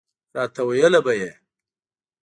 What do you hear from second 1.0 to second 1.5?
به یې.